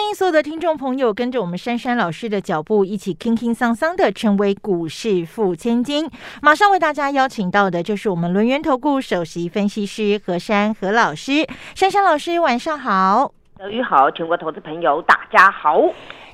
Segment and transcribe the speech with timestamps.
[0.00, 6.10] 欢迎所有的听众朋友跟着我们珊珊老师的脚步，一起轻轻桑桑的成为股市富千金。
[6.40, 11.46] 马上为大家邀请到的就是我们轮源投顾首席分析师何珊何老师。
[11.74, 13.30] 珊珊老师，晚上好。
[13.58, 15.78] 德语好，全国投资朋友大家好。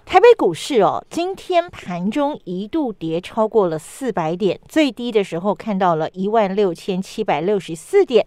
[0.07, 8.25] 台北股市哦，今天盘中一度跌超过了四百点，最低的时候看到了一万六千七百六十四点。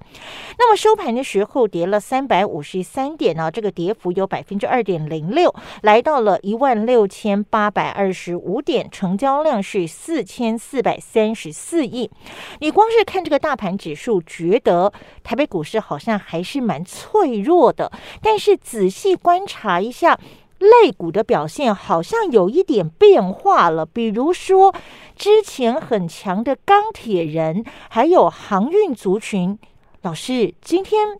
[0.57, 12.11] 那么收盘的时候跌了三百五十三点呢，这个跌幅有百分之二点零六，来到了一万六千八百二十五点，成交量是四千四百三十四亿。
[12.59, 14.91] 你光是看这个大盘指数，觉得
[15.23, 17.89] 台北股市好像还是蛮脆弱的，
[18.21, 20.20] 但是仔细观察一下。
[20.60, 24.74] 类股的表现好像有一点变化了，比如说
[25.16, 29.57] 之前很强的钢铁人，还有航运族群，
[30.01, 31.18] 老师今天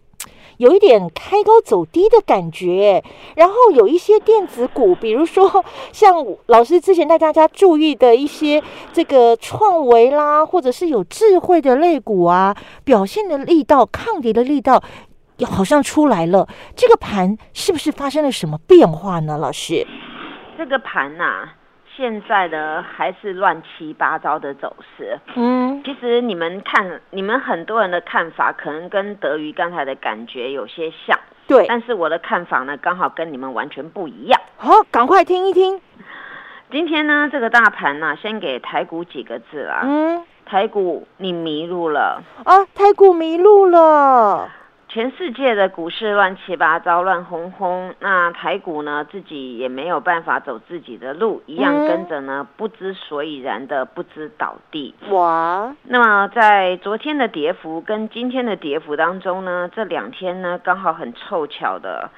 [0.58, 3.02] 有一点开高走低的感觉。
[3.36, 6.14] 然后有一些电子股，比如说 像
[6.48, 12.54] 老师之前带大家注意的一些这个创维啦，或者是有智慧的类股啊，
[12.84, 14.84] 表现的力道、抗跌的力道。
[15.46, 19.38] 好像出来了，这个盘是不是发生了什么变化呢？
[19.38, 19.86] 老师，
[20.58, 21.50] 这个盘呐，
[21.96, 25.20] 现在的还是乱七八糟的走势。
[25.36, 31.66] 嗯，其实你们看，你们很多人的看法可能跟德瑜刚才的感觉有些像，对。
[31.68, 34.42] 但是我的看法呢，刚好跟你们完全不一样。
[34.58, 35.80] 好，赶快听一听。
[36.72, 39.82] 今天呢，这个大盘呢，先给台股几个字啦。
[39.84, 42.66] 嗯，台股你迷路了啊！
[42.76, 44.50] 台股迷路了。
[44.92, 54.96] 全世界的股市乱七八糟、乱哄哄，那台股呢自己也没有办法走自己的路，一样跟着呢不知所以然的不知倒地。
[55.12, 55.76] 哇！
[55.84, 62.10] 那么在昨天的跌幅跟今天的跌幅当中呢，这两天呢刚好很凑巧的，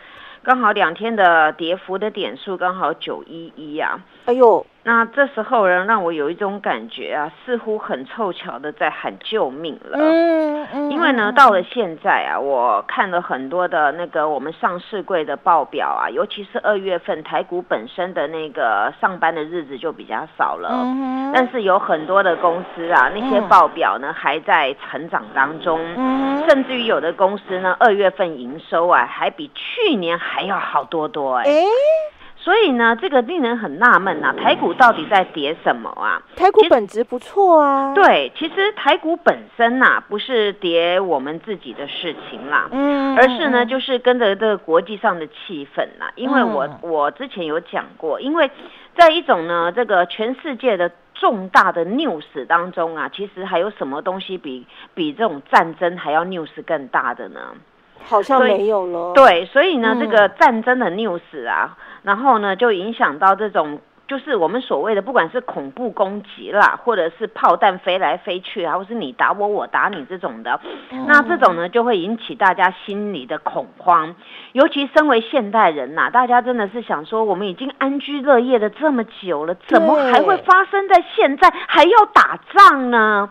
[0.42, 4.00] 刚好两天的跌幅的点数刚好九一一啊！
[4.28, 4.66] 哎呦！
[4.84, 9.98] 那这时候呢让我有一种感觉啊，似乎很凑巧的在喊救命了。
[10.00, 10.92] 嗯嗯。
[10.92, 20.70] 因为呢，到了现在啊，我看了很多的那个我们上市柜的报表啊，尤其是二月份台股本身的那个上班的日子就比较少了。
[20.72, 25.80] 嗯但是有很多的公司啊，那些报表呢还在成长当中。
[25.96, 26.44] 嗯。
[26.50, 31.46] 甚至于有的公司呢，二月份营收啊，还比去年还要好多多哎。
[32.44, 36.20] 所以呢，这个令人很纳闷呐，台股到底在跌什么啊？
[36.36, 37.94] 台股本质不错啊。
[37.94, 46.12] 对，其实台股本身呐，不是跌我们自己的事情啦，嗯，而是呢，就是跟着这个国际上的气氛啦。
[46.16, 48.50] 因为我我之前有讲过，因为
[48.98, 54.66] 在一种呢，这个全世界的重大的 news 当中啊，其实还有什么东西比
[54.96, 57.54] 比这种战争还要 news 更大的呢？
[58.06, 59.14] 好像没有了。
[59.14, 61.78] 对，所以呢，这个战争的 news 啊。
[62.04, 70.60] 然后呢，就影响到这种，就是我们所谓的，不管是恐怖攻击啦，或者是炮弹飞来飞去啊，或是你打我，我打你这种的，
[71.08, 74.16] 那这种呢，就会引起大家心里的恐慌。
[74.54, 83.30] 尤其身为现代人呐，大家真的是想说，我们已经安居乐业的这么久了，怎么还会发生在现在还要打仗呢？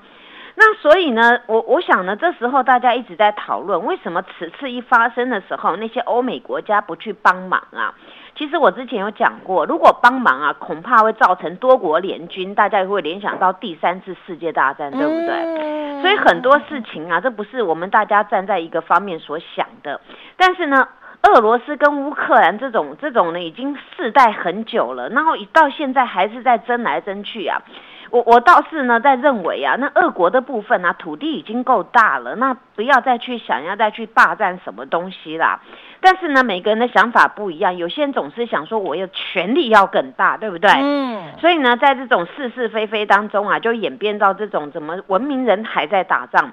[0.62, 7.94] 那所以呢，我我想呢，这时候大家一直在讨论，为什么此次一发生的时候，那些欧美国家不去帮忙啊？
[8.37, 16.03] 其实我之前有讲过，如果帮忙啊，恐怕会造成多国联军，大家也会联想到第三次世界大战，对不对？
[16.03, 19.99] 所以很多事情啊，这不是我们大家站在一个方面所想的。
[20.37, 20.87] 但是呢，
[21.22, 27.62] 俄罗斯跟乌克兰这种这种呢，已经世代很久了，然后到现在还是在争来争去啊。
[28.10, 35.61] 我我倒是呢在认为啊，那俄国的部分啊，土地已经够大了，那不要再去想要再去霸占什么东西啦。
[36.00, 40.70] 但是呢，每个人的想法不一样，有些人总是想说，我有权力要更大，对不对？
[40.70, 41.32] 嗯。
[41.38, 46.52] 所以呢，在这种是是非非当中啊，就演变到这种怎么文明人还在打仗。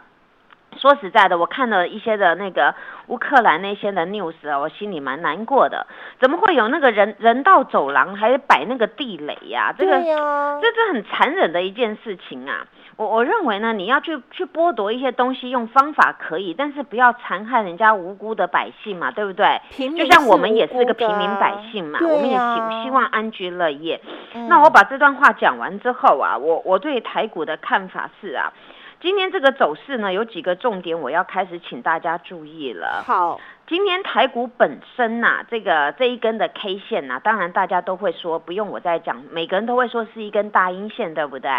[0.75, 2.75] 说实在的，我看了一些的那个
[3.07, 5.87] 乌克兰那些的 news 啊，我心里蛮难过的。
[6.19, 9.73] 怎么会有那个人人道走廊还摆那个地雷呀？
[9.75, 12.67] 这个这这很残忍的一件事情啊！
[12.95, 19.59] 我我认为呢，你要去去剥夺一些东西，用方法可以，但是不要残害人家无辜的百姓嘛，对不对？
[19.97, 23.99] 就像我们也是个平民百姓嘛，我们也希希望安居乐业。
[24.47, 28.53] 那我把这段话讲完之后啊，我我对台股的看法是啊。
[28.99, 33.03] 今天这个走势呢，有几个重点，我要开始请大家注意了。
[33.05, 41.51] 好，今天台股本身呐、这个这一根的 K 线呐、当然大家都会说，不用我再讲，每个人都会说是一根大阴线，对不对？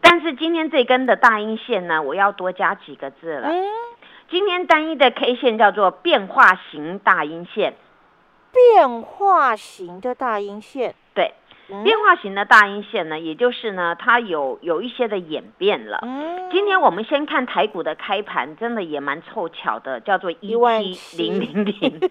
[0.00, 3.48] 但是今天这根的大阴线呢，我要多加几个字了。
[3.48, 3.64] 嗯，
[4.30, 7.74] 今天单一的 K 线叫做变化型大阴线，
[8.52, 10.94] 变化型的大阴线，
[11.82, 15.98] 变化型的大阴线呢，也就是呢，它有有一些的演变了。
[16.02, 20.56] 嗯，今天我们先看台股的开盘，真的也蛮凑巧的，叫做一
[20.94, 22.00] 七零零零。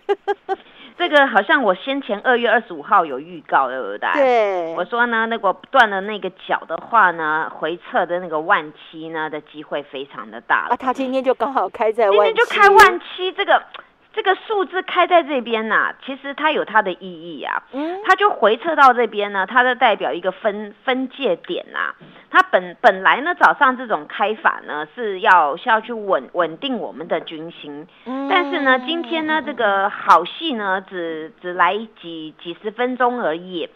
[0.95, 4.11] 这个好像我先前二月二十五号有预告，对不对？。
[4.13, 10.77] 对，我说呢，那个断了那个脚的话呢，回撤的那个万七呢的机会非常的大啊，了。
[10.77, 13.63] 他今天就刚好开在今万天就开万七，这个
[14.13, 17.63] 这个数字开在这边呐、其实它有它的意义啊。
[17.71, 21.95] 嗯，它就回撤到这边呢，它的代表一个分分界点呐、
[22.29, 28.27] 它本本来呢早上这种开法呢是要是要去稳稳定我们的军心，嗯。
[28.29, 33.67] 但是呢今天呢这个好戏呢只只来几几十分钟而已，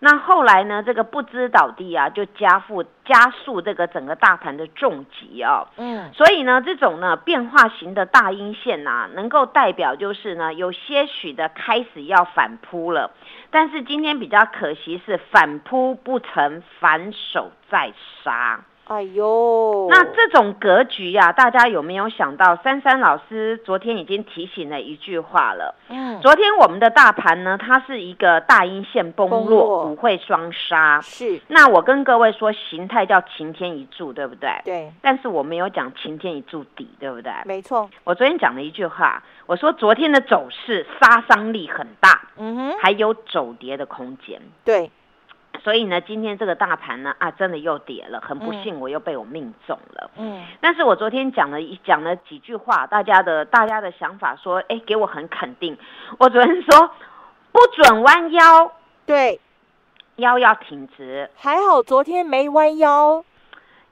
[0.00, 5.68] 那后来呢这个不知倒地啊就加速加速这个整个大盘的重击哦。
[5.76, 13.12] 嗯，所以呢，这种呢变化型的大阴线呐、能够代表就是呢有些许的开始要反扑了，
[13.50, 17.92] 但是今天比较可惜是反扑不成，反手再
[18.22, 18.60] 杀。
[18.86, 22.54] 哎呦，那这种格局呀、大家有没有想到？
[22.62, 25.74] 珊珊老师昨天已经提醒了一句话了。
[25.88, 31.00] 嗯，昨天我们的大盘呢，它是一个大阴线崩崩落，落股汇双杀。
[31.00, 34.50] 是那我跟各位说，形态叫晴天一柱，对不对？
[34.64, 37.32] 对，但是我没有讲晴天一柱底，对不对？
[37.44, 44.40] 没错，我昨天讲了一句话，我说昨天的走势杀伤力很大，嗯哼，还有走跌的空间。
[44.64, 44.88] 对，
[45.62, 50.10] 所以呢，今天这个大盘呢，啊，真的又跌了，很不幸，我又被我命中了。
[50.16, 55.76] 嗯，但是我昨天讲了一讲了几句话，大家的大家的想法说，哎，给我很肯定。
[56.18, 56.90] 我昨天说
[57.52, 58.72] 不准弯腰，
[59.06, 59.40] 对，
[60.16, 63.24] 腰要挺直，还好昨天没弯腰，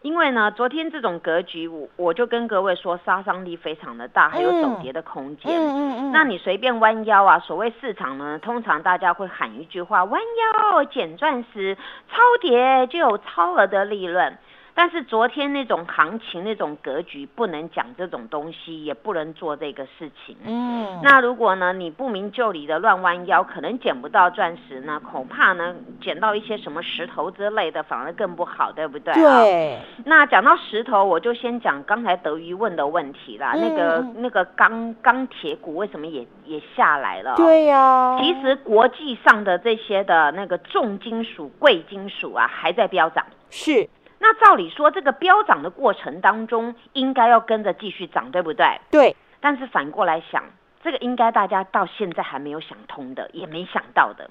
[0.05, 5.51] 因为呢，昨天这种格局，我我就跟各位说，杀伤力非常的大，还有走跌的空间。
[5.51, 11.75] 嗯嗯嗯，那你随便弯腰啊，所谓市场呢，通常大家会喊一句话：弯腰捡钻石，
[12.11, 14.37] 超跌就有超额的利润。
[14.75, 20.37] 但是昨天那种行情、那种格局，不能讲这种东西，也不能做这个事情。
[20.45, 29.43] 嗯，那如果呢，你不明就里的乱弯腰，可能捡不到钻石呢，恐怕呢捡到一些什么石头之类的，反而更不好，对不对、啊？。
[29.43, 33.53] 对，那讲到石头，我就先讲刚才德瑜问的问题啦。
[33.55, 37.37] 嗯那个嗯那个钢钢铁股为什么也也下来了？。
[37.37, 43.25] 对呀，其实国际上的这些的那个重金属、贵金属啊，还在飙涨。
[43.51, 43.89] 是，
[44.27, 48.81] 那照理说，这个飙涨的过程当中，应该要跟着继续涨，对不对？
[48.91, 50.43] 对，但是反过来想，
[50.83, 54.31] 这个应该大家到现在还没有想通的，也没想到的。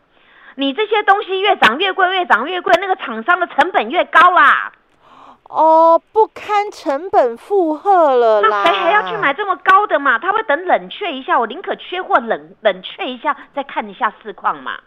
[0.55, 4.71] 你这些东西越涨越贵，越涨越贵，那个厂商的成本越高啦。
[5.43, 10.17] 哦，不堪成本负荷了啦，那谁还要去买这么高的嘛？
[10.17, 14.79] 他会等冷却一下，我宁可缺货冷冷却一下，再看一下市况嘛。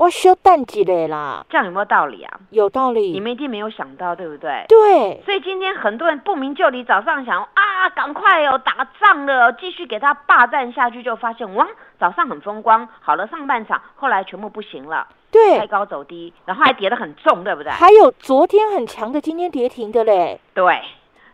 [0.00, 2.40] 我修淡季嘞啦，这样有没有道理啊？
[2.48, 4.64] 有道理，你们一定没有想到，对不对？
[4.66, 11.68] 对，所以今天很多人不明就里，早上想啊，赶快哦，打仗了哦，继续给他霸占下去，就发现哇，
[11.98, 17.70] 早上很风光，好了上半场，后来全部不行了，对开对，高走低，然后还跌得很重，对不对？
[17.70, 20.80] 还有昨天很强的，今天跌停的嘞，对，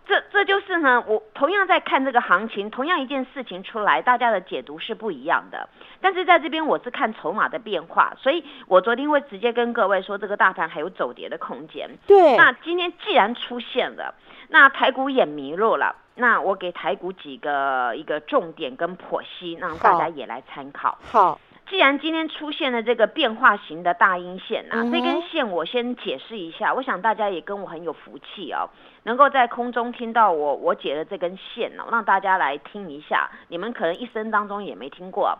[0.06, 5.68] 这这就是呢，我同样在看这个行情，同样一件事情出来，大家的解读是不一样的。
[6.00, 11.90] 但是在这边我是看筹码的变化，所以我昨天会直接跟各位说，这个大盘还有走跌的空间。
[12.06, 14.14] 对，那今天既然出现了，
[14.48, 15.96] 那台股也迷路了。
[16.18, 20.96] 那我给台股几个一个重点跟剖析，让大家也来参考。
[21.02, 28.70] 好，既然今天出现了这个变化型的大阴线啊，嗯这根线我先解释一下，我想大家也跟我很有福气哦，
[29.02, 35.38] 能够在空中听到我我解的这根线哦，让大家来听一下，你们可能一生当中也没听过。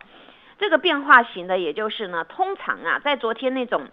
[0.59, 3.87] 这个变化型的，也就是呢，通常啊，在昨天那种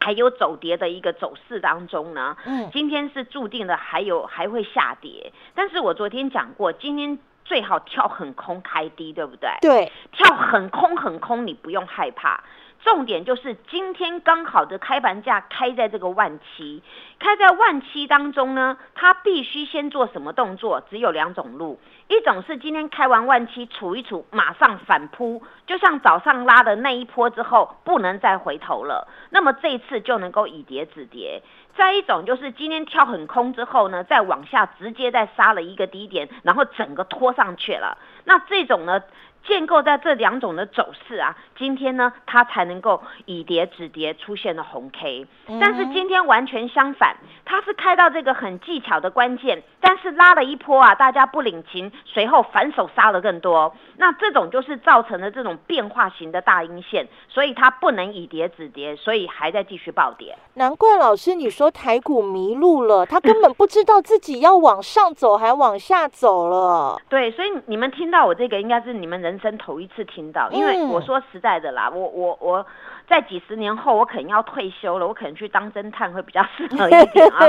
[0.00, 9.48] 还有走跌的一个走势当中呢，嗯，今天是注定的还有还会下跌，但是我昨天讲过，今天最好跳很空开低，对不对？
[9.62, 12.44] 对，跳很空很空，你不用害怕。
[12.84, 16.82] 重点就是今天刚好的开盘价开在这个万七，
[17.18, 20.80] 开在万七当中呢，它必须先做什么动作？
[20.88, 31.42] 只有两种路，一种是今天开完万七处一处，马上反扑，就像早上拉的那一波之后，不能再回头了，那么这一次就能够以跌止跌。
[31.76, 39.02] 再一种就是今天跳很空之后呢，再往下直接再杀了一个低点，然后整个拖上去了，那这种呢？
[39.46, 45.26] 建构在这两种的走势啊，今天呢，它才能够以跌止跌出现了红 K。
[45.58, 47.16] 但是今天完全相反，
[47.46, 53.74] 它是开到这个很技巧的关键，但是拉了一波啊，大家不领情，随后反手杀了更多。
[53.96, 60.36] 那这种就是造成了这种变化型的大阴线，所以它不能以跌止跌，所以还在继续暴跌。
[60.54, 67.00] 难怪老师你说台股迷路了，他根本不知道自己要往上走还往下走了。
[67.08, 69.27] 对，所以你们听到我这个，应该是你们人。
[69.28, 72.66] 人生头一次听到，因为我说实在的啦，我我我
[73.08, 77.46] 在几十年后，我可能要退休了，我可能去当侦探会比较 适合一点啊。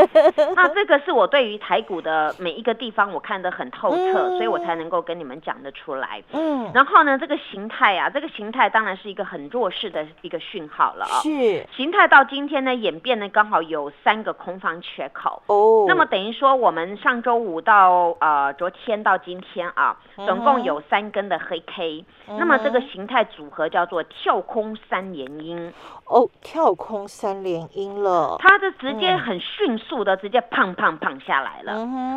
[0.55, 6.23] 那这个是我对于台股的每一个地方我看得很透彻，所以我才能够跟你们讲得出来。
[6.31, 11.21] 嗯，然后呢，这个形态啊，这个形态当然是一个很弱势的一个讯号了啊。
[11.21, 15.85] 是形态到今天呢，演变呢刚好有三个空方缺口哦。
[15.87, 21.59] 那么等于说，我们上周五到呃昨天到今天啊，总共有三根的黑。
[21.75, 25.73] K，那么这个形态组合叫做跳空三连阴
[26.05, 31.73] 哦，跳空三连音了，它的直接很迅速的直接胖胖胖下来了。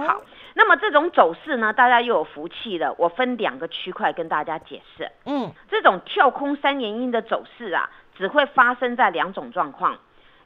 [0.07, 0.21] 好，
[0.55, 2.95] 那么这种走势呢，大家又有福气了。
[2.99, 5.11] 我分两个区块跟大家解释。
[5.25, 9.99] 嗯，这种跳空三连音的走势啊，只会发生在两种状况，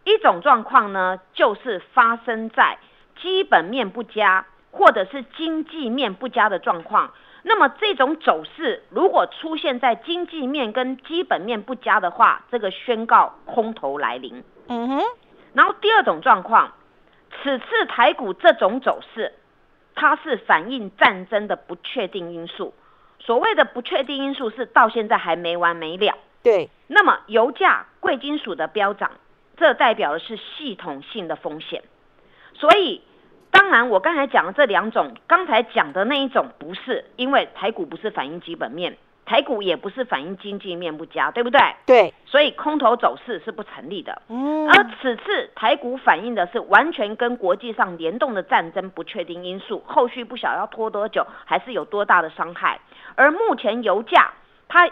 [0.04, 2.78] 一种状况呢，就是发生在
[3.20, 7.12] 基本面不佳或者是经济面不佳的状况。
[7.48, 14.42] 那么这种走势如果出现在经济面跟基本面不佳的话，这个宣告空头来临。
[14.66, 15.02] 嗯哼。
[15.52, 16.72] 然后第二种状况，
[17.30, 19.32] 此次台股这种走势，
[19.94, 22.74] 它是反映战争的不确定因素。
[23.20, 26.18] 所谓的不确定因素是到现在还没完没了。
[26.42, 26.68] 对。
[26.88, 29.12] 那么油价、贵金属的飙涨，
[29.56, 31.84] 这代表的是系统性的风险。
[32.54, 33.02] 所以。
[33.50, 41.60] 当然，我刚才讲的这两种，刚才讲的那一种不是，因为台股不是反映基本面，台股也不是反映经济面不佳，对不对？
[41.86, 44.22] 对，所以空头走势是不成立的。
[44.28, 52.78] 嗯，而此次台股反映的是完全跟国际上联动的战争不确定因素，后续不晓得要拖多久，还是有多大的伤害。
[53.14, 54.32] 而目前油价，
[54.68, 54.88] 它。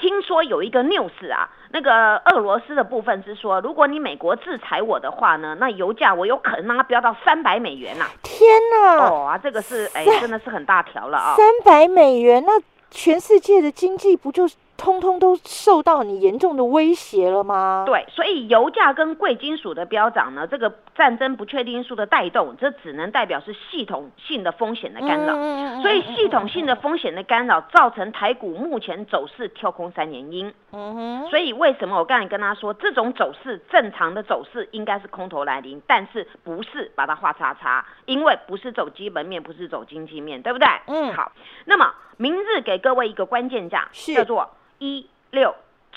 [0.00, 8.06] 听说有一个 news 啊，那个俄罗斯的部分是说，如果你美国制裁我的话呢，那油价我有可能让它飙到三百美元呐！
[8.22, 9.06] 天哪！
[9.08, 11.34] 哦啊，这个是哎，真的是很大条了啊！
[11.36, 12.52] 三百美元，那
[12.90, 14.56] 全世界的经济不就是？
[14.76, 17.84] 通通都受到你严重的威胁了吗？
[17.86, 25.34] 对，所以油价跟贵金属的飙涨呢，这个战争不确定因素的带动，这只能代表是系统性的风险的干扰。
[25.82, 30.52] 所以系统性的风险的干扰，造成台股目前走势跳空三连阴。
[30.72, 31.30] 嗯哼。
[31.30, 40.68] 所以为什么我刚才跟他说，这种走势正常的走势应该是空头来临，但是不是把它画叉叉，因为不是走基本面，不是走经济面，对不对？
[40.86, 41.12] 嗯。
[41.14, 41.32] 好，
[41.64, 44.50] 那么明日给各位一个关键价，叫做。
[44.78, 45.54] 一六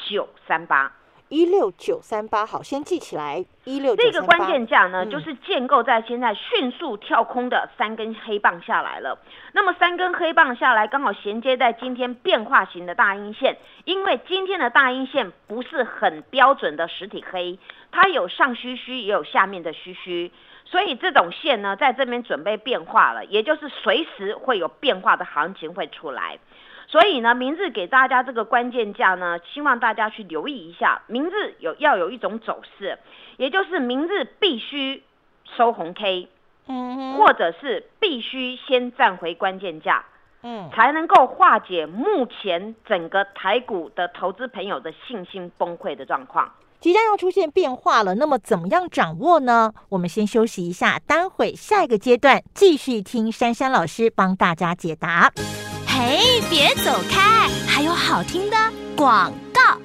[0.07, 0.93] 九三八，
[1.27, 3.43] 一六九三八，好，先记起来。
[3.65, 9.19] 一六这个关键价呢，就是建构在现在迅速跳空的三根黑棒下来了。
[9.51, 13.57] 那么三根黑棒下来，刚好衔接在今天变化型的大阴线。
[13.83, 17.59] 因为今天的大阴线不是很标准的实体黑，
[17.91, 20.31] 它有上虚虚，也有下面的虚虚，
[20.65, 26.39] 所以这种线呢，在这边准备变化了，也就是随时会有变化的行情会出来。
[26.91, 31.03] 所以呢，明日给大家这个关键价呢，希望大家去留意一下。
[31.05, 32.97] 明日有要有一种走势，
[33.37, 35.03] 也就是明日必须
[35.55, 36.27] 收红 K，
[36.67, 40.03] 嗯，或者是必须先站回关键价，
[40.41, 46.51] 嗯，才能够化解目前整个台股的投资朋友的信心崩溃的状况。
[46.79, 49.71] 即将要出现变化了，那么怎么样掌握呢？
[49.89, 55.29] 我们先休息一下，待会下一个阶段继续听珊珊老师帮大家解答。
[56.01, 56.17] 哎，
[56.49, 57.49] 别走开！
[57.67, 58.55] 还有好听的
[58.95, 59.77] 广告。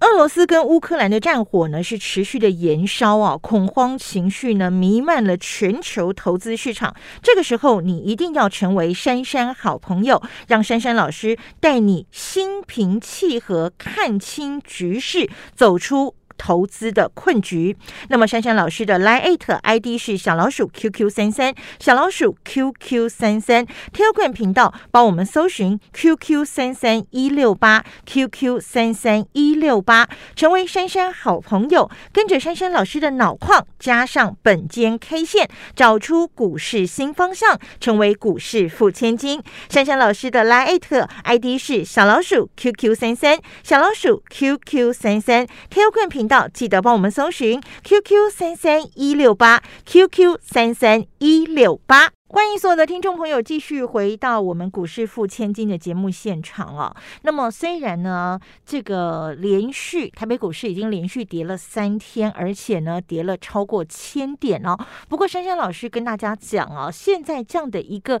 [0.00, 6.94] 俄罗斯跟乌克兰的战火呢是持续的延烧啊，恐慌情绪呢弥漫了全球投资市场。
[7.22, 16.14] 这个时候，你一定要成为珊珊好朋友，让珊珊老师带你心平气和看清局势，走出。
[16.36, 17.76] 投资的困局。
[18.08, 39.42] 那么珊珊老师的 Line ID 是小老鼠 QQ 三三，小老鼠 QQ 三三，Telegram 频道帮我们搜寻 QQ 三三一六八 QQ 三三一六八，成为珊珊好朋友，跟着珊珊老师的脑矿加上本间 K 线，找出股市新方向，成为股市富千金。
[39.68, 40.78] 珊珊老师的 Line
[41.24, 52.12] ID 是小老鼠 QQ 三三，小老鼠 QQ 三三，Telegram 频频道记得帮我们搜寻 QQ 三三一六八 QQ 三三一六八。
[52.28, 56.94] 欢迎所有的听众朋友继续回到我们股市付千金的节目现场哦。
[57.22, 64.78] 那么虽然呢，这个连续台北股市已经连续跌了三天，而且呢跌了超过千点哦。
[65.08, 68.20] 不过珊珊老师跟大家讲啊，现在这样的一个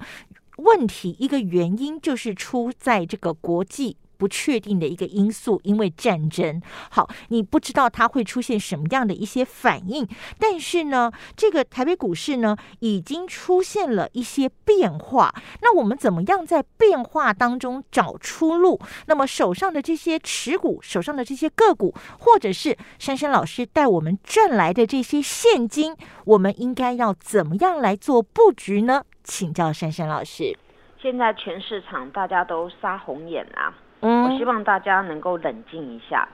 [0.56, 3.96] 问题，一个原因就是出在这个国际。
[4.22, 6.62] 不确定的一个因素，因为战争，
[6.92, 10.06] 好，你不知道它会出现什么样的一些反应。
[10.38, 15.34] 但是呢，这个台北股市呢，已经出现了一些变化。
[15.60, 18.78] 那我们怎么样在变化当中找出路？
[19.06, 29.02] 那么手上的这些持股，手上的这些个股，或者是珊珊老师带我们赚来的这些现金，我们应该要怎么样来做布局呢？
[29.24, 30.56] 请教珊珊老师。
[31.00, 33.74] 现在全市场大家都杀红眼啊！
[34.02, 36.28] 我希望大家能够冷静一下。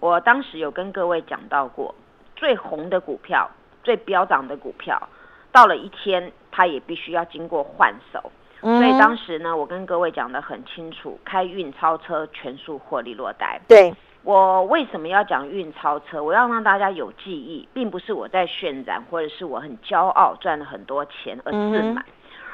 [0.00, 1.94] 我当时有跟各位讲到过，
[2.34, 3.50] 最红的股票、
[3.84, 5.08] 最飙涨的股票，
[5.52, 8.32] 到了一天，它也必须要经过换手。
[8.60, 13.60] 所以当时呢，我跟各位讲的很清楚，开运钞车全数获利落袋。
[13.68, 16.22] 对我为什么要讲运钞车？
[16.22, 22.04] 我要让大家有记忆，并不是我在渲染，或者是我很骄傲赚了很多钱而自满。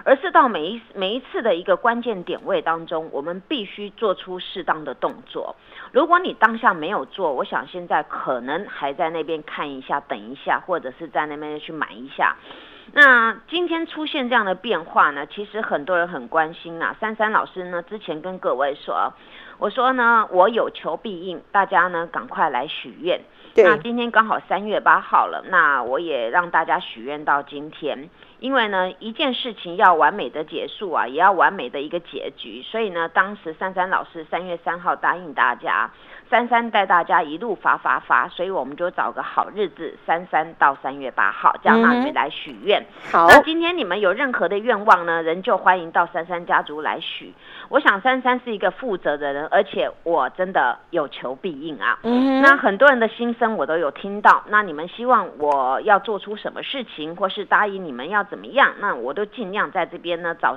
[0.04, 5.56] 而是到每一每一次的一个关键点位当中，我们必须做出适当的动作。
[5.92, 12.37] 如果你当下没有做，我想现在可能还在那边看一下、等一下，或者是在那边去买一下。
[12.92, 15.25] 那今天出现这样的变化呢？
[15.26, 16.94] 其实很多人很关心啊。
[17.00, 19.14] 珊珊老师呢，之前跟各位说，
[19.58, 23.23] 我说呢，我有求必应，大家呢赶快来许愿。
[23.56, 28.08] 那今天刚好三月八号了，那我也让大家许愿到今天。
[28.40, 32.62] 因为呢，一件事情要完美的结束啊，也要完美的一个结局。
[32.62, 35.90] 所以呢，当时珊珊老师三月三号答应大家，
[36.28, 42.84] 珊珊带大家一路发发发，所以我们就找个好日子，三三到三月八号，这样让你们来许愿。
[43.11, 47.32] 好，那今天你们有任何的愿望呢，仍旧欢迎到珊珊家族来许。
[47.68, 51.99] 我想珊珊是一个负责的人，而且我真的有求必应啊。
[52.02, 54.42] 嗯，那很多人的心声我都有听到。
[54.48, 58.24] 那你们希望我要做出什么事情，或是答应你们要？
[58.24, 58.72] 怎么样？
[58.81, 60.57] 那我都尽量在这边呢，找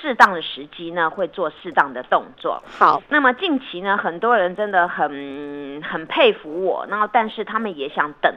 [0.00, 2.62] 适当的时机呢，会做适当的动作。
[2.78, 8.34] 好，那么近期呢，很多人真的很很佩服我，然后但是他们也想等。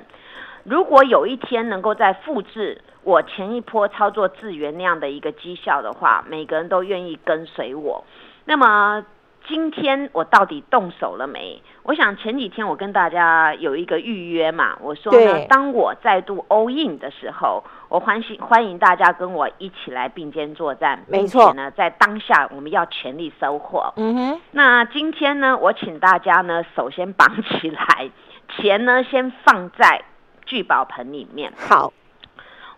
[0.66, 8.04] 如果有一天能够再复制我前一波操作资源那样的一个绩效的话，每个人都愿意跟随我。
[8.46, 9.06] 那么。
[9.48, 11.62] 今天我到底动手了没？
[11.84, 23.94] 我想前几天我跟大家有一个预约嘛，我说呢，当我再度 all in 的时候，我欢喜欢迎大家跟我一起来并肩作战，没错呢，在当下我们要全力收获。
[23.98, 28.10] 嗯哼，那今天呢，我请大家呢，首先绑起来，
[28.50, 30.04] 钱呢先放在
[30.46, 31.52] 聚宝盆里面。
[31.58, 31.92] 好，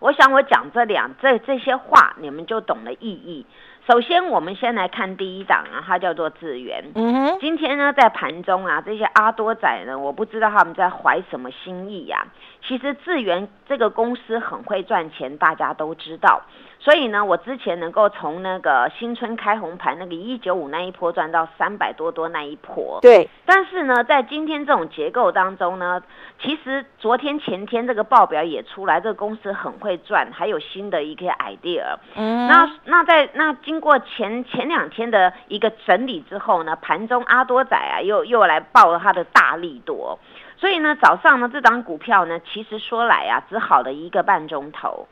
[0.00, 3.46] 我想我讲这两这这些话，你们就懂了意义。
[3.86, 6.84] 首先，我们先来看第一档啊，它叫做智源。
[6.94, 12.26] 嗯哼，今天呢，在盘中啊，这些阿多仔呢，我不知道他们在怀什么心意呀。
[12.66, 16.42] 其实智源这个公司很会赚钱，大家都知道。
[16.80, 22.98] 所以呢，我之前能够从那个新春开红盘那个一九五那一波赚到三百多多那一波。
[23.02, 23.28] 对。
[23.44, 26.00] 但是呢，在今天这种结构当中呢，
[26.40, 31.96] 其实昨天前天这个报表也出来，这个公司很会赚，还有新的一个 idea。
[32.14, 32.46] 嗯。
[32.46, 40.18] 那那在那经过前前两天的一个整理之后呢，盘中阿多仔啊又又来报了他的大力多，
[40.56, 45.08] 所以呢早上呢这档股票呢其实说来啊只好了一个半钟头。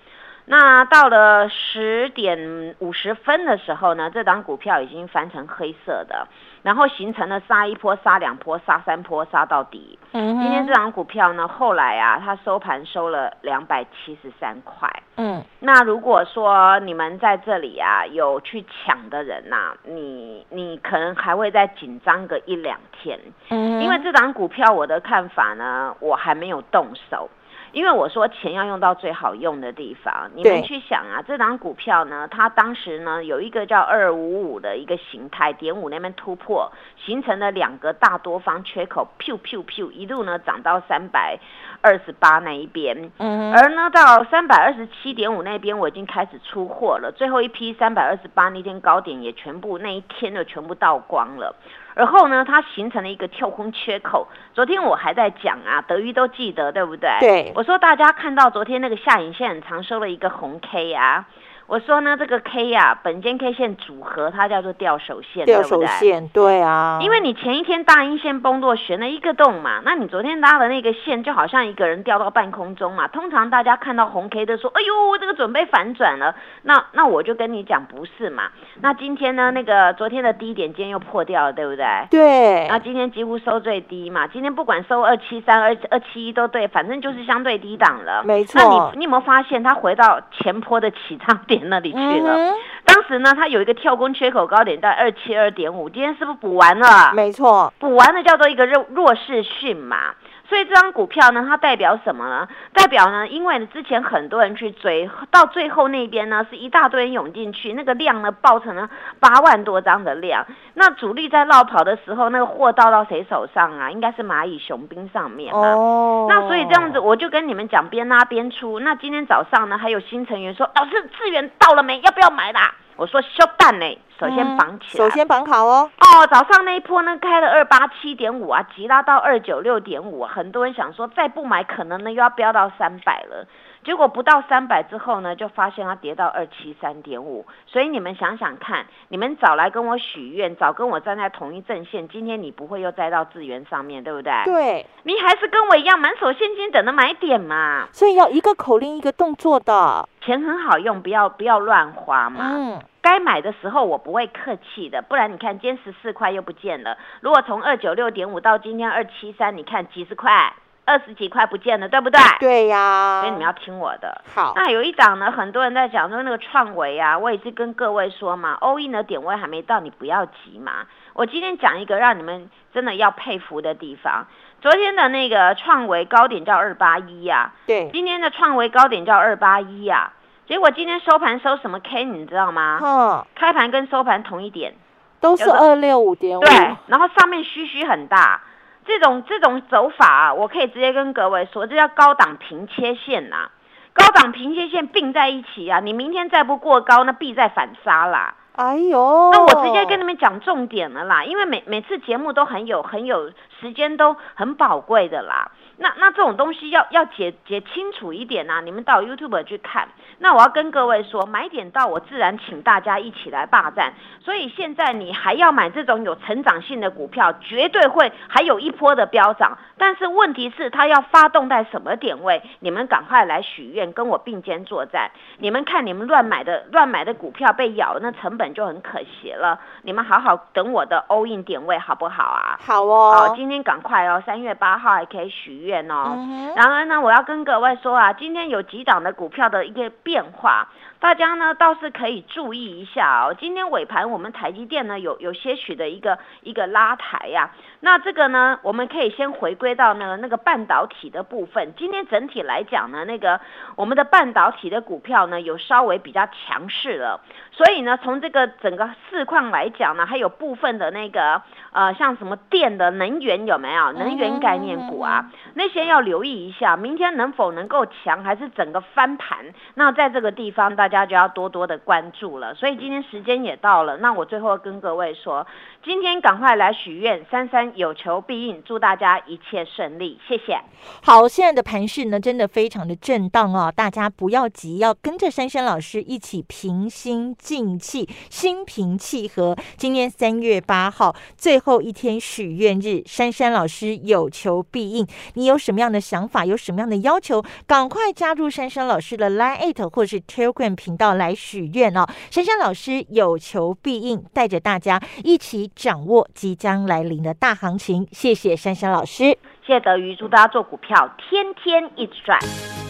[0.49, 6.29] 那到了十点五十分的时候呢，这档股票已经翻成黑色的，
[6.63, 9.99] 然后形成了杀一波、杀两波、杀三波、杀到底。
[10.13, 14.89] 嗯，今天这档股票呢，后来啊，它收盘收了两百七十三块。
[15.17, 23.19] 嗯，那如果说你们在这里啊有去抢的人呐，你你可能还会再紧张个一两天。
[23.51, 27.29] 嗯，因为这档股票我的看法呢，我还没有动手。
[27.77, 36.73] 因为我说钱要用到最好用的地方，你们去想啊，这档股票呢，它当时呢有一个叫二五五的一个形态，点五那边突破，
[37.05, 41.39] 形成了两个大多方缺口，噗噗噗，一路呢涨到三百
[41.83, 47.12] 二十八那一边，嗯，而呢，到三百二十七点五那边，我已经开始出货了。
[47.15, 51.55] 最后一批三百二十八那天高点也全部那一天就全部倒光了。
[51.97, 54.29] 而后呢，它形成了一个跳空缺口。
[54.53, 57.09] 昨天我还在讲啊，德瑜都记得对不对？
[57.21, 61.25] 对我说大家看到昨天那个下影线很长收了一个红 K 啊。
[61.67, 65.85] 我说呢，这个 K 呀、本间 K 线组合它叫做吊手线，掉手？
[65.87, 73.09] 线，对啊，因为你前一天大阴线崩落悬了一个洞嘛，那你昨天拉的那个线就好像一个人掉到半空中嘛。
[73.09, 76.35] 通常大家看到红 K 的说，哎呦，这个准备反转了。
[76.63, 78.45] 那那我就跟你讲不是嘛。
[78.81, 81.87] 那今天呢，那个昨天的低点今天又破掉了，对不对？
[82.11, 88.23] 对那今天几乎收最低嘛，今天不管收二七三、二二七一都对，反正就是相对低档了。
[88.25, 92.35] 没错那你你有没有发现它回到前坡的起涨点那里去了？
[92.35, 92.55] 嗯
[92.87, 97.12] 当时呢，它有一个跳空缺口高点在二七二点五，今天是不是补完了？
[97.14, 100.14] 没错，补完了叫做一个弱弱势讯嘛。
[100.49, 102.49] 所以这张股票呢，它代表什么呢？
[102.73, 110.47] 代表呢，因为之前很多人去追，到最后那边呢，是一大堆人涌进去，那个量呢爆成了八万多张的量。
[110.75, 113.91] 那主力在绕跑的时候，那个货到到谁手上啊？
[113.91, 115.61] 应该是蚂蚁雄兵上面嘛。
[115.61, 118.79] 哦，那所以这样子，我就跟你们讲，边拉边出。
[118.81, 122.01] 那今天早上呢，还有新成员说，老师资源到了没？
[122.01, 122.73] 要不要买啦？
[122.97, 125.05] 我说休蛋呢，首先嗯绑起来。
[125.05, 133.47] 首先绑好哦，哦，早上那一波呢开了二八七点五啊，急拉到二九六点五，很多人想说再不买可能呢又要飙到三百了，
[133.85, 144.33] 结果不到三百之后呢，就发现它跌到二七三点五，所以你们想想看，你们早来跟我许愿，早跟我站在同一阵线，今天你不会又栽到资源上面，对不对？
[144.47, 152.41] 对，你还是跟我一样满手现金等着买点嘛，所以要一个口令一个动作的，钱很好用，不要不要乱花嘛。
[152.43, 156.99] 嗯，该买的时候我不会客气的，不然你看今天十四块又不见了。
[157.21, 160.53] 如果从二九六点五到今天二七三，你看几十块，
[160.85, 162.21] 二十几块不见了，对不对？
[162.41, 164.23] 对呀，所以你们要听我的。
[164.35, 170.87] 好，那有一档呢，很多人在讲说那个创维啊，我也是跟各位说嘛，欧印的点位还没到，你不要急嘛。
[171.15, 174.27] 我今天讲一个让你们真的要佩服的地方。
[174.61, 180.12] 昨天的那个创维高点叫二八一呀，对，今天的创维高点叫二八一呀，
[180.47, 182.79] 结果今天收盘收什么 K 你知道吗？
[182.83, 184.75] 嗯，开盘跟收盘同一点，
[185.21, 188.41] 都是二六五点五，对，然后上面虚虚很大，
[188.85, 193.51] 这种这种走法、啊，我可以直接跟各位说，这叫高档平切线呐、
[193.93, 198.35] 高档平切线并在一起啊，你明天再不过高，那必再反杀啦。
[198.57, 205.51] 哎呦，那我直接跟你们讲重点了啦，因为每每次节目都很有很有时间，都很宝贵的啦。
[205.79, 209.88] 那那这种东西要要解解清楚一点呐、你们到 YouTube 去看。
[210.19, 213.92] 那我要跟各位说，买点到我自然请大家一起来霸占。
[214.25, 219.59] 所以现在你还要买这种有成长性的股票，绝对会还有一波的飙涨。
[219.77, 222.42] 但是问题是它要发动在什么点位？
[222.61, 225.11] 你们赶快来许愿，跟我并肩作战。
[225.37, 229.59] 你们看你们乱买的乱买的股票被咬，那成本就很可惜了。
[229.83, 232.59] 你们好好等我的 all in 点位好不好啊？
[232.61, 236.15] 好哦，哦，今天赶快哦，三月八号还可以许愿哦。
[236.17, 243.37] 嗯然而呢，我要跟各位说啊，今天有几档的股票的一个变化，大家呢倒是可以注意一下哦。
[243.39, 251.75] 今天尾盘我们台积电呢有有些许的一个一个拉抬呀、那这个呢，我们可以先回归到那个那个半导体的部分。
[251.77, 253.41] 今天整体来讲呢，那个
[253.77, 257.21] 我们的半导体的股票呢有稍微比较强势了，
[257.53, 261.43] 所以呢，从这个整个市况来讲呢，还有部分的那个
[261.77, 265.31] 呃像什么电的能源有没有能源概念股啊？
[265.53, 269.45] 那些要留意一下，明天能否能够强，还是整个翻盘？
[269.75, 272.55] 那在这个地方，大家就要多多的关注了。
[272.55, 275.47] 所以今天时间也到了，那我最后跟各位说，
[275.85, 280.59] 今天赶快来许愿，珊珊有求必应，祝大家一切顺利，谢谢。
[281.03, 289.55] 好，现在的盘势呢，真的非常的震荡哦，大家不要急，要跟着珊珊老师一起平心静气，心平气和。
[289.77, 295.05] 今天三月八号最后一天许愿日，珊珊老师有求必应。
[295.35, 302.07] 你有什么样的想法，有什么样的要求，赶快加入珊珊老师的 Line 或是 Telegram 频道来许愿哦。
[302.31, 308.07] 珊珊老师有求必应，带着大家一起掌握即将来临的大行情。
[308.13, 309.37] 谢谢珊珊老师。
[309.67, 312.39] 谢谢德瑜，祝大家做股票天天一直赚。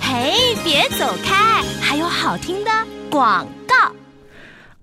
[0.03, 2.71] 嘿，别走开，还有好听的
[3.11, 4.06] 广告。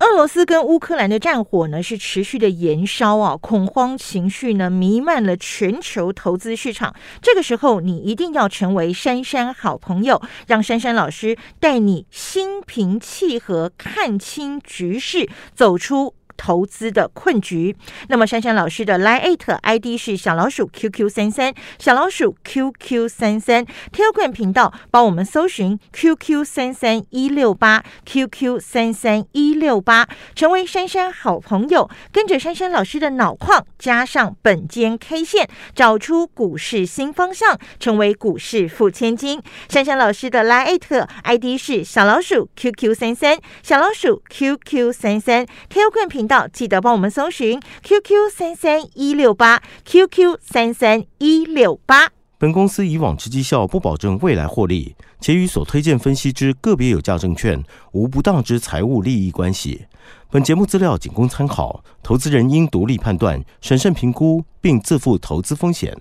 [0.04, 6.94] 俄罗斯跟乌克兰的战火呢是持续的延烧啊，恐慌情绪呢弥漫了全球投资市场。
[7.22, 16.14] 这个时候，你一定要成为珊珊好朋友，让珊珊老师带你心平气和看清局势，走出。
[16.36, 17.76] 投资的困局。
[18.08, 39.40] 那么，珊珊老师的 Line ID 是小老鼠 QQ 三三，小老鼠 QQ 三三 Telegram 频道帮我们搜寻 QQ 三三一六八 QQ 三三一六八，成为珊珊好朋友，跟着珊珊老师的脑矿，加上本间 K 线，找出股市新方向，成为股市富千金。
[39.68, 40.78] 珊珊老师的 Line
[41.22, 46.28] ID 是小老鼠 QQ 三三，小老鼠 QQ 三三 Telegram 频。
[46.28, 52.08] 道记得帮我们搜寻 QQ 三三一六八 QQ 三三一六八。
[52.38, 59.84] 本公司以往之绩效不保证未来获利，且与所推荐分析之个别有价证券无不当之财务利益关系。
[60.30, 65.94] 本节目资料仅供参考，投资人应独立判断、审慎评估，并自负投资风险。